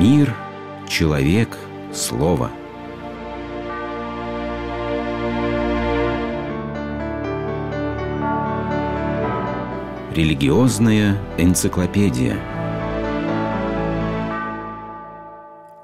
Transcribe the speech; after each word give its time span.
Мир, 0.00 0.32
человек, 0.88 1.48
слово. 1.92 2.52
Религиозная 10.14 11.16
энциклопедия. 11.36 12.36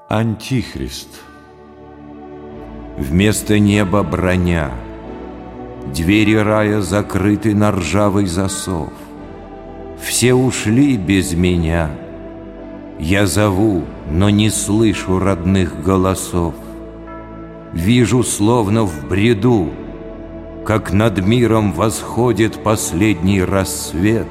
Антихрист. 0.07 1.09
Вместо 2.97 3.59
неба 3.59 4.01
броня. 4.01 4.71
Двери 5.93 6.35
рая 6.35 6.79
закрыты 6.79 7.53
на 7.53 7.73
ржавый 7.73 8.27
засов. 8.27 8.93
Все 10.01 10.33
ушли 10.33 10.95
без 10.95 11.33
меня— 11.33 11.89
я 12.99 13.27
зову, 13.27 13.83
но 14.09 14.29
не 14.29 14.49
слышу 14.49 15.19
родных 15.19 15.83
голосов. 15.83 16.53
Вижу, 17.73 18.23
словно 18.23 18.83
в 18.83 19.07
бреду, 19.07 19.71
Как 20.65 20.91
над 20.91 21.23
миром 21.23 21.73
восходит 21.73 22.63
последний 22.63 23.43
рассвет. 23.43 24.27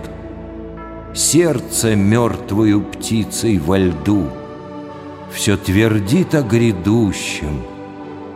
Сердце 1.12 1.94
мертвую 1.94 2.80
птицей 2.80 3.58
во 3.58 3.78
льду 3.78 4.26
Все 5.30 5.56
твердит 5.56 6.34
о 6.34 6.42
грядущем, 6.42 7.62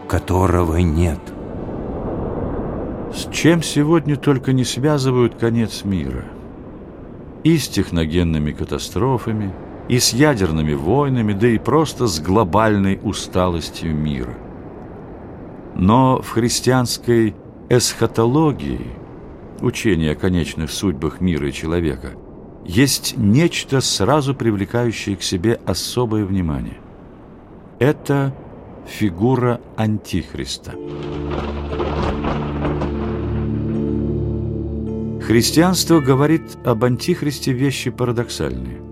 которого 0.06 0.77
нет. 0.77 1.19
С 3.12 3.28
чем 3.33 3.64
сегодня 3.64 4.16
только 4.16 4.52
не 4.52 4.64
связывают 4.64 5.34
конец 5.34 5.83
мира? 5.84 6.24
И 7.42 7.56
с 7.58 7.66
техногенными 7.69 8.52
катастрофами– 8.52 9.52
и 9.88 9.98
с 9.98 10.12
ядерными 10.12 10.75
войнами, 10.75 11.33
да 11.33 11.48
и 11.48 11.58
просто 11.58 12.06
с 12.06 12.20
глобальной 12.20 13.00
усталостью 13.03 13.95
мира. 13.95 14.34
Но 15.75 16.20
в 16.20 16.30
христианской 16.30 17.34
эсхатологии, 17.70 18.86
учении 19.61 20.11
о 20.11 20.14
конечных 20.14 20.70
судьбах 20.70 21.20
мира 21.20 21.48
и 21.48 21.53
человека, 21.53 22.12
есть 22.67 23.17
нечто, 23.17 23.80
сразу 23.80 24.34
привлекающее 24.34 25.17
к 25.17 25.22
себе 25.22 25.58
особое 25.64 26.25
внимание. 26.27 26.78
Это 27.78 28.34
фигура 28.86 29.61
Антихриста. 29.77 30.73
Христианство 35.23 36.00
говорит 36.00 36.58
об 36.64 36.84
Антихристе 36.84 37.52
вещи 37.52 37.91
парадоксальные. 37.91 38.88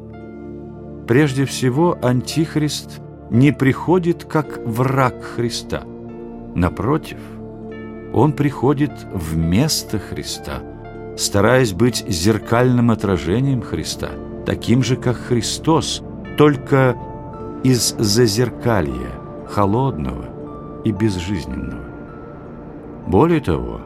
Прежде 1.07 1.45
всего, 1.45 1.97
Антихрист 2.03 3.01
не 3.31 3.53
приходит 3.53 4.25
как 4.25 4.59
враг 4.65 5.23
Христа. 5.23 5.85
Напротив, 6.55 7.19
он 8.13 8.33
приходит 8.33 8.93
вместо 9.13 9.99
Христа, 9.99 10.63
стараясь 11.17 11.73
быть 11.73 12.05
зеркальным 12.09 12.91
отражением 12.91 13.63
Христа, 13.63 14.11
таким 14.45 14.83
же, 14.83 14.97
как 14.97 15.17
Христос, 15.17 16.03
только 16.37 16.97
из 17.63 17.95
зазеркалья, 17.99 19.13
холодного 19.49 20.27
и 20.85 20.91
безжизненного. 20.91 21.85
Более 23.07 23.41
того, 23.41 23.81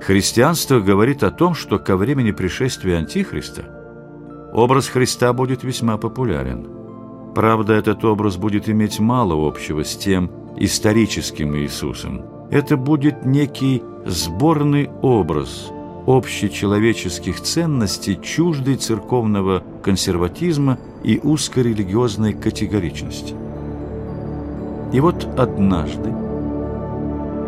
христианство 0.00 0.78
говорит 0.78 1.24
о 1.24 1.32
том, 1.32 1.54
что 1.54 1.78
ко 1.80 1.96
времени 1.96 2.30
пришествия 2.30 2.98
Антихриста– 2.98 3.64
образ 4.52 4.88
Христа 4.88 5.32
будет 5.32 5.64
весьма 5.64 5.96
популярен. 5.96 6.68
Правда, 7.34 7.72
этот 7.74 8.04
образ 8.04 8.36
будет 8.36 8.68
иметь 8.68 9.00
мало 9.00 9.46
общего 9.46 9.84
с 9.84 9.96
тем 9.96 10.30
историческим 10.56 11.56
Иисусом. 11.56 12.22
Это 12.50 12.76
будет 12.76 13.24
некий 13.24 13.82
сборный 14.04 14.90
образ 15.00 15.70
общечеловеческих 16.06 17.40
ценностей, 17.40 18.18
чуждый 18.20 18.76
церковного 18.76 19.62
консерватизма 19.82 20.78
и 21.02 21.18
узкорелигиозной 21.22 22.34
категоричности. 22.34 23.34
И 24.92 25.00
вот 25.00 25.26
однажды 25.38 26.12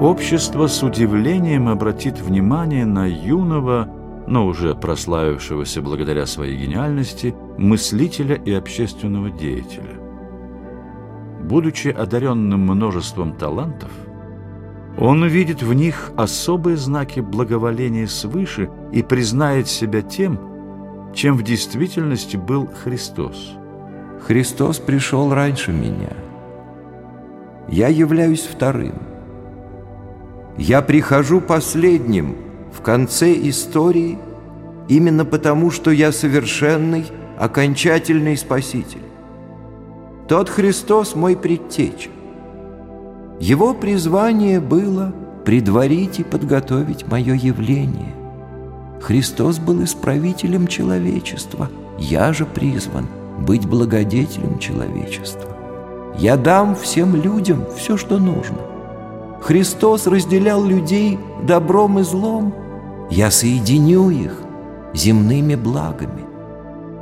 общество 0.01 0.67
с 0.67 0.83
удивлением 0.83 1.69
обратит 1.69 2.21
внимание 2.21 2.87
на 2.87 3.07
юного 3.07 3.89
но 4.27 4.47
уже 4.47 4.75
прославившегося 4.75 5.83
благодаря 5.83 6.27
своей 6.27 6.57
гениальности 6.57 7.35
мыслителя 7.59 8.37
и 8.37 8.53
общественного 8.53 9.31
деятеля. 9.31 10.01
Будучи 11.43 11.89
одаренным 11.89 12.61
множеством 12.61 13.35
талантов, 13.35 13.91
он 14.97 15.23
увидит 15.23 15.63
в 15.63 15.75
них 15.75 16.13
особые 16.17 16.77
знаки 16.77 17.21
благоволения 17.21 18.07
свыше 18.07 18.71
и 18.93 19.03
признает 19.03 19.69
себя 19.69 20.03
тем, 20.03 20.41
чем 21.15 21.37
в 21.37 21.43
действительности 21.43 22.37
был 22.37 22.69
Христос. 22.83 23.53
Христос 24.27 24.79
пришел 24.79 25.35
раньше 25.35 25.73
меня. 25.73 26.13
Я 27.69 27.89
являюсь 27.89 28.43
вторым. 28.43 28.95
Я 30.57 30.81
прихожу 30.81 31.41
последним– 31.41 32.37
в 32.75 32.83
конце 32.83 33.33
истории 33.49 34.19
именно 34.89 35.25
потому, 35.25 35.71
что 35.71 35.91
я 35.91 36.13
совершенный, 36.13 37.07
окончательный 37.39 38.37
Спаситель. 38.37 39.03
Тот 40.29 40.49
Христос 40.49 41.15
мой 41.15 41.37
предтеча. 41.37 42.11
Его 43.41 43.75
призвание 43.75 44.61
было 44.61 45.13
предварить 45.45 46.21
и 46.21 46.25
подготовить 46.25 47.07
мое 47.07 47.35
явление. 47.35 48.15
Христос 49.01 49.59
был 49.59 49.85
исправителем 49.85 50.67
человечества, 50.67 51.69
я 51.99 52.33
же 52.33 52.47
призван 52.47 53.07
быть 53.39 53.67
благодетелем 53.67 54.59
человечества. 54.59 55.51
Я 56.19 56.37
дам 56.37 56.75
всем 56.75 57.15
людям 57.17 57.65
все, 57.77 57.97
что 57.97 58.19
нужно. 58.19 58.59
Христос 59.43 60.07
разделял 60.07 60.65
людей 60.65 61.19
добром 61.47 61.99
и 61.99 62.03
злом– 62.03 62.55
я 63.11 63.31
соединю 63.31 64.11
их 64.11 64.41
земными 64.93 65.55
благами. 65.55 66.25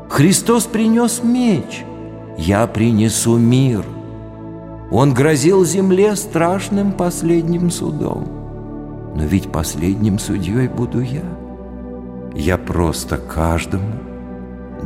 Христос 0.08 0.64
принес 0.64 1.22
меч, 1.22 1.84
я 2.36 2.66
принесу 2.66 3.36
мир. 3.36 3.84
Он 4.90 5.14
грозил 5.14 5.64
земле 5.64 6.16
страшным 6.16 6.92
последним 6.92 7.70
судом. 7.70 8.28
Но 9.14 9.24
ведь 9.24 9.50
последним 9.50 10.18
судьей 10.18 10.68
буду 10.68 11.00
я. 11.00 11.24
Я 12.34 12.58
просто 12.58 13.16
каждому 13.16 14.00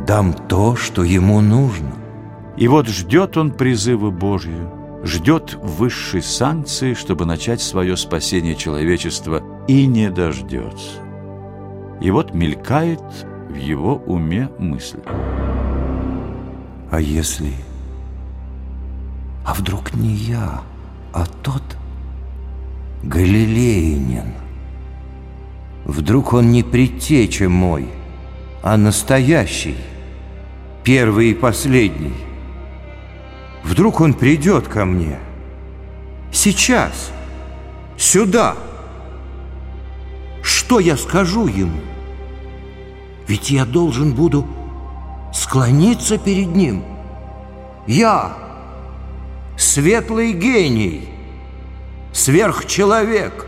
дам 0.05 0.33
то, 0.33 0.75
что 0.75 1.03
ему 1.03 1.41
нужно. 1.41 1.91
И 2.55 2.67
вот 2.67 2.87
ждет 2.87 3.37
он 3.37 3.51
призыва 3.51 4.09
Божию, 4.09 4.71
ждет 5.03 5.57
высшей 5.61 6.23
санкции, 6.23 6.93
чтобы 6.93 7.25
начать 7.25 7.61
свое 7.61 7.95
спасение 7.97 8.55
человечества, 8.55 9.41
и 9.67 9.85
не 9.85 10.09
дождется. 10.09 11.06
И 12.01 12.11
вот 12.11 12.33
мелькает 12.33 13.01
в 13.49 13.55
его 13.55 13.95
уме 13.95 14.49
мысль. 14.59 15.01
А 16.91 16.99
если... 16.99 17.53
А 19.45 19.53
вдруг 19.53 19.93
не 19.93 20.13
я, 20.13 20.61
а 21.13 21.25
тот 21.25 21.63
Галилеянин? 23.03 24.33
Вдруг 25.85 26.33
он 26.33 26.51
не 26.51 26.63
предтеча 26.63 27.47
мой, 27.47 27.87
а 28.61 28.75
настоящий, 28.75 29.77
первый 30.83 31.31
и 31.31 31.33
последний? 31.33 32.13
Вдруг 33.63 34.01
он 34.01 34.13
придет 34.13 34.67
ко 34.67 34.83
мне? 34.83 35.17
Сейчас, 36.33 37.11
сюда. 37.97 38.57
Что 40.67 40.81
я 40.81 40.97
скажу 40.97 41.47
ему? 41.47 41.79
Ведь 43.25 43.51
я 43.51 43.63
должен 43.63 44.13
буду 44.13 44.45
склониться 45.33 46.17
перед 46.17 46.53
ним. 46.57 46.83
Я, 47.87 48.37
светлый 49.57 50.33
гений, 50.33 51.07
сверхчеловек. 52.11 53.47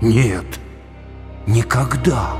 Нет, 0.00 0.58
никогда. 1.46 2.32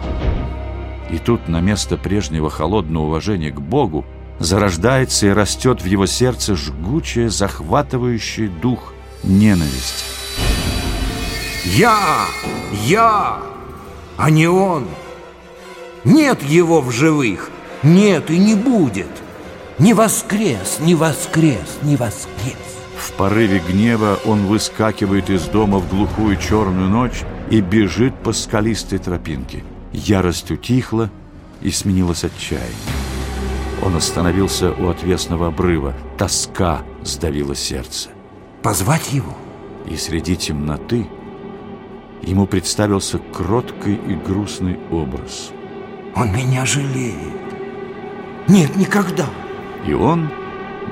И 1.08 1.18
тут 1.18 1.46
на 1.46 1.60
место 1.60 1.96
прежнего 1.96 2.50
холодного 2.50 3.04
уважения 3.04 3.52
к 3.52 3.60
Богу 3.60 4.04
зарождается 4.40 5.28
и 5.28 5.30
растет 5.30 5.80
в 5.80 5.84
его 5.86 6.06
сердце 6.06 6.56
жгучая, 6.56 7.28
захватывающий 7.28 8.48
дух 8.48 8.94
ненависть. 9.22 10.04
Я, 11.66 12.26
я, 12.84 13.55
а 14.16 14.30
не 14.30 14.46
он. 14.46 14.86
Нет 16.04 16.42
его 16.42 16.80
в 16.80 16.90
живых, 16.90 17.50
нет 17.82 18.30
и 18.30 18.38
не 18.38 18.54
будет. 18.54 19.10
Не 19.78 19.92
воскрес, 19.92 20.78
не 20.80 20.94
воскрес, 20.94 21.78
не 21.82 21.96
воскрес. 21.96 22.56
В 22.96 23.12
порыве 23.12 23.62
гнева 23.66 24.18
он 24.24 24.46
выскакивает 24.46 25.28
из 25.28 25.44
дома 25.44 25.78
в 25.78 25.88
глухую 25.88 26.36
черную 26.36 26.88
ночь 26.88 27.24
и 27.50 27.60
бежит 27.60 28.14
по 28.14 28.32
скалистой 28.32 28.98
тропинке. 28.98 29.62
Ярость 29.92 30.50
утихла 30.50 31.10
и 31.60 31.70
сменилась 31.70 32.24
отчаянием. 32.24 32.72
Он 33.84 33.96
остановился 33.96 34.72
у 34.72 34.88
отвесного 34.88 35.48
обрыва. 35.48 35.94
Тоска 36.16 36.82
сдавила 37.02 37.54
сердце. 37.54 38.08
Позвать 38.62 39.12
его? 39.12 39.36
И 39.88 39.96
среди 39.96 40.36
темноты 40.36 41.06
ему 42.26 42.46
представился 42.46 43.18
кроткий 43.32 43.94
и 43.94 44.14
грустный 44.14 44.78
образ. 44.90 45.52
Он 46.14 46.32
меня 46.32 46.66
жалеет. 46.66 47.16
Нет, 48.48 48.76
никогда. 48.76 49.26
И 49.86 49.92
он 49.92 50.28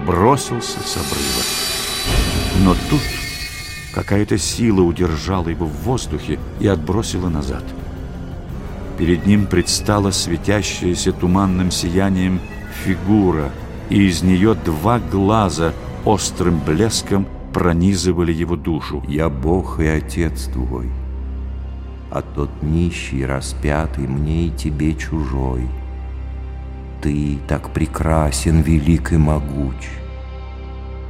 бросился 0.06 0.78
с 0.80 0.96
обрыва. 0.96 2.64
Но 2.64 2.76
тут 2.88 3.00
какая-то 3.92 4.38
сила 4.38 4.82
удержала 4.82 5.48
его 5.48 5.66
в 5.66 5.82
воздухе 5.82 6.38
и 6.60 6.66
отбросила 6.66 7.28
назад. 7.28 7.64
Перед 8.98 9.26
ним 9.26 9.46
предстала 9.46 10.12
светящаяся 10.12 11.12
туманным 11.12 11.70
сиянием 11.70 12.40
фигура, 12.84 13.50
и 13.90 14.06
из 14.06 14.22
нее 14.22 14.54
два 14.54 14.98
глаза 14.98 15.72
острым 16.04 16.60
блеском 16.60 17.26
пронизывали 17.52 18.32
его 18.32 18.56
душу. 18.56 19.02
«Я 19.08 19.28
Бог 19.28 19.80
и 19.80 19.86
Отец 19.86 20.44
твой, 20.44 20.90
а 22.14 22.22
тот 22.22 22.62
нищий, 22.62 23.26
распятый, 23.26 24.06
мне 24.06 24.46
и 24.46 24.50
тебе 24.50 24.94
чужой. 24.94 25.68
Ты 27.02 27.38
так 27.48 27.70
прекрасен, 27.70 28.62
велик 28.62 29.12
и 29.12 29.16
могуч. 29.16 29.88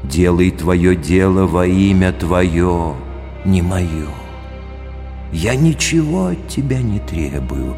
Делай 0.02 0.50
твое 0.50 0.96
дело 0.96 1.46
во 1.46 1.66
имя 1.66 2.10
твое, 2.10 2.94
не 3.44 3.60
мое. 3.60 4.08
Я 5.30 5.54
ничего 5.56 6.28
от 6.28 6.48
тебя 6.48 6.80
не 6.80 7.00
требую, 7.00 7.76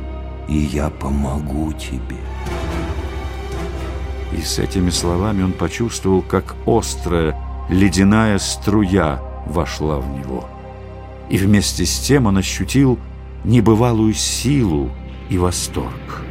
и 0.48 0.56
я 0.56 0.88
помогу 0.88 1.72
тебе». 1.72 2.16
И 4.32 4.40
с 4.40 4.60
этими 4.60 4.90
словами 4.90 5.42
он 5.42 5.52
почувствовал, 5.52 6.22
как 6.22 6.54
острая 6.64 7.36
ледяная 7.68 8.38
струя 8.38 9.20
вошла 9.46 9.98
в 9.98 10.08
него. 10.16 10.48
И 11.28 11.38
вместе 11.38 11.84
с 11.84 11.98
тем 11.98 12.26
он 12.26 12.36
ощутил 12.36 13.00
небывалую 13.46 14.12
силу 14.12 14.90
и 15.30 15.38
восторг. 15.38 16.24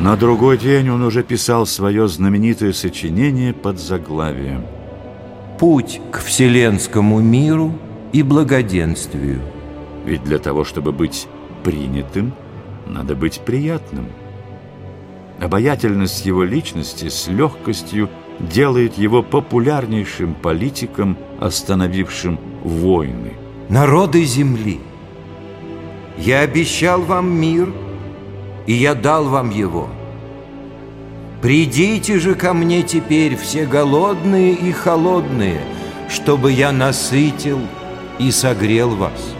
На 0.00 0.16
другой 0.16 0.58
день 0.58 0.90
он 0.90 1.02
уже 1.02 1.22
писал 1.22 1.66
свое 1.66 2.08
знаменитое 2.08 2.72
сочинение 2.72 3.52
под 3.52 3.80
заглавием 3.80 4.64
«Путь 5.58 6.00
к 6.12 6.18
вселенскому 6.18 7.20
миру 7.20 7.72
и 8.12 8.22
благоденствию». 8.22 9.40
Ведь 10.04 10.22
для 10.24 10.38
того, 10.38 10.64
чтобы 10.64 10.92
быть 10.92 11.26
принятым, 11.64 12.32
надо 12.86 13.14
быть 13.14 13.40
приятным. 13.40 14.06
Обаятельность 15.40 16.26
его 16.26 16.42
личности 16.42 17.08
с 17.08 17.28
легкостью 17.28 18.08
делает 18.40 18.98
его 18.98 19.22
популярнейшим 19.22 20.34
политиком, 20.34 21.16
остановившим 21.40 22.38
войны. 22.64 23.34
Народы 23.68 24.24
земли, 24.24 24.80
я 26.18 26.40
обещал 26.40 27.02
вам 27.02 27.30
мир, 27.30 27.72
и 28.66 28.72
я 28.72 28.94
дал 28.94 29.24
вам 29.28 29.50
его. 29.50 29.88
Придите 31.40 32.18
же 32.18 32.34
ко 32.34 32.52
мне 32.52 32.82
теперь 32.82 33.36
все 33.36 33.64
голодные 33.64 34.52
и 34.52 34.72
холодные, 34.72 35.60
чтобы 36.08 36.50
я 36.50 36.72
насытил 36.72 37.60
и 38.18 38.32
согрел 38.32 38.90
вас. 38.90 39.34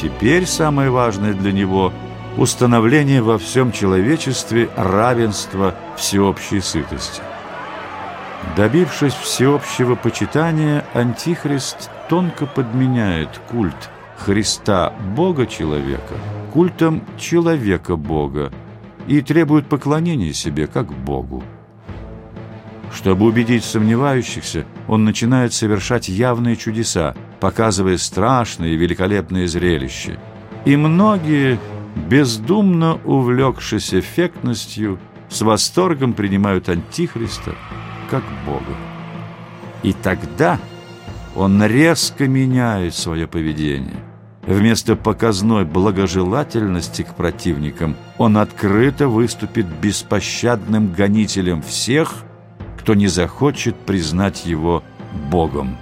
Теперь 0.00 0.46
самое 0.46 0.90
важное 0.90 1.34
для 1.34 1.52
него– 1.52 1.92
установление 2.36 3.20
во 3.22 3.38
всем 3.38 3.72
человечестве 3.72 4.70
равенства 4.76 5.74
всеобщей 5.96 6.60
сытости. 6.60 7.20
Добившись 8.56 9.14
всеобщего 9.14 9.96
почитания, 9.96 10.84
Антихрист 10.94 11.90
тонко 12.08 12.46
подменяет 12.46 13.40
культ 13.50 13.90
Христа 14.24 14.92
Бога-человека 15.16 16.14
культом 16.52 17.02
человека-Бога 17.18 18.52
и 19.06 19.22
требует 19.22 19.66
поклонения 19.66 20.32
себе 20.32 20.66
как 20.66 20.92
Богу. 20.92 21.42
Чтобы 22.92 23.24
убедить 23.24 23.64
сомневающихся, 23.64 24.66
он 24.88 25.04
начинает 25.04 25.54
совершать 25.54 26.08
явные 26.08 26.56
чудеса, 26.56 27.14
показывая 27.38 27.96
страшные 27.96 28.74
и 28.74 28.76
великолепные 28.76 29.48
зрелища. 29.48 30.18
И 30.64 30.76
многие, 30.76 31.58
бездумно 32.08 33.00
увлекшись 33.04 33.94
эффектностью, 33.94 34.98
с 35.28 35.40
восторгом 35.40 36.12
принимают 36.12 36.68
Антихриста 36.68 37.54
как 38.10 38.24
Бога. 38.44 38.76
И 39.82 39.92
тогда 39.92 40.58
он 41.36 41.64
резко 41.64 42.26
меняет 42.26 42.94
свое 42.94 43.26
поведение. 43.28 44.09
Вместо 44.42 44.96
показной 44.96 45.64
благожелательности 45.64 47.02
к 47.02 47.14
противникам 47.14 47.96
он 48.16 48.38
открыто 48.38 49.08
выступит 49.08 49.66
беспощадным 49.66 50.92
гонителем 50.92 51.62
всех, 51.62 52.24
кто 52.78 52.94
не 52.94 53.06
захочет 53.06 53.76
признать 53.76 54.46
его 54.46 54.82
Богом. 55.30 55.76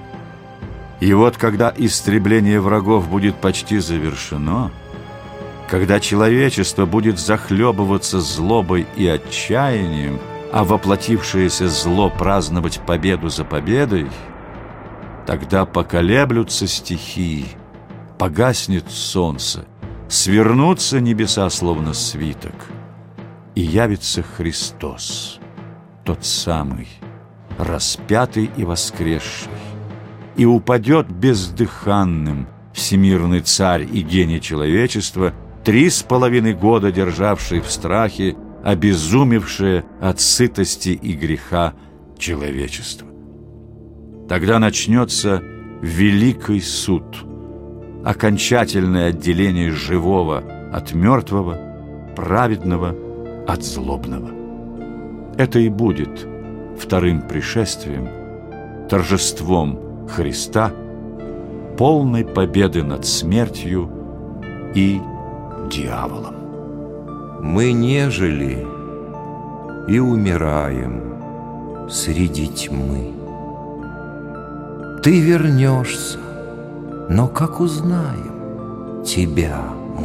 И 1.00 1.12
вот 1.12 1.37
когда 1.37 1.72
истребление 1.76 2.60
врагов 2.60 3.08
будет 3.08 3.37
почти 3.37 3.78
завершено, 3.78 4.72
когда 5.70 6.00
человечество 6.00 6.87
будет 6.87 7.19
захлебываться 7.20 8.20
злобой 8.20 8.87
и 8.96 9.06
отчаянием, 9.06 10.19
а 10.52 10.64
воплотившееся 10.64 11.69
зло 11.69 12.11
праздновать 12.11 12.81
победу 12.81 13.28
за 13.28 13.44
победой, 13.44 14.08
тогда 15.26 15.66
поколеблются 15.66 16.66
стихии, 16.66 17.46
погаснет 18.18 18.90
солнце, 18.90 19.64
свернутся 20.08 21.00
небеса, 21.00 21.48
словно 21.50 21.94
свиток, 21.94 22.54
и 23.54 23.62
явится 23.62 24.22
Христос, 24.22 25.38
тот 26.04 26.25
самый, 26.25 26.88
распятый 27.58 28.50
и 28.56 28.64
воскресший, 28.64 29.52
и 30.37 30.44
упадет 30.44 31.10
бездыханным 31.10 32.48
всемирный 32.72 33.40
царь 33.40 33.82
и 33.82 34.02
гений 34.02 34.40
человечества, 34.40 35.32
три 35.64 35.90
с 35.90 36.02
половиной 36.02 36.54
года 36.54 36.92
державший 36.92 37.60
в 37.60 37.70
страхе 37.70 38.37
обезумевшее 38.64 39.84
от 40.00 40.20
сытости 40.20 40.90
и 40.90 41.12
греха 41.12 41.75
человечество. 42.18 43.08
Тогда 44.28 44.58
начнется 44.58 45.42
великий 45.80 46.60
суд, 46.60 47.04
окончательное 48.05 49.09
отделение 49.09 49.71
живого 49.71 50.43
от 50.73 50.93
мертвого, 50.95 51.59
праведного 52.17 52.95
от 53.47 53.62
злобного. 53.62 54.31
Это 55.37 55.59
и 55.59 55.69
будет 55.69 56.26
вторым 56.78 57.23
пришествием, 57.23 58.09
торжеством 58.88 59.78
Христа, 60.09 60.73
полной 61.76 62.25
победы 62.25 62.83
над 62.83 63.07
смертью 63.07 63.90
и 64.75 65.00
дьяволом. 65.71 66.35
Мы 67.43 67.73
нежели 67.73 68.67
и 69.88 69.99
умираем 69.99 71.88
среди 71.88 72.47
тьмы. 72.49 73.12
Ты 75.02 75.21
вернешься, 75.21 76.19
но 77.08 77.26
как 77.26 77.60
узнаем 77.60 79.02
тебя 79.04 79.60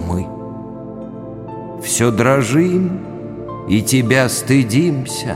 мы? 0.08 0.26
Все 1.84 2.12
дрожим 2.12 3.02
и 3.68 3.82
тебя 3.82 4.30
стыдимся, 4.30 5.36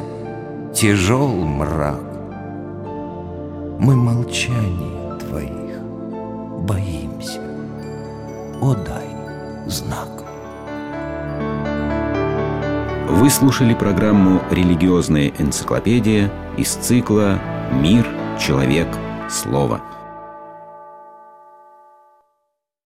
тяжел 0.74 1.27
мрак. 1.27 2.01
Мы 3.79 3.95
молчание 3.95 5.17
твоих 5.19 5.81
боимся, 6.62 7.41
о 8.62 8.74
дай 8.74 9.07
знак. 9.67 10.07
Вы 13.09 13.29
слушали 13.29 13.74
программу 13.74 14.41
«Религиозная 14.51 15.33
энциклопедия» 15.38 16.31
из 16.55 16.75
цикла 16.75 17.39
«Мир, 17.74 18.07
человек, 18.39 18.88
слово». 19.29 19.81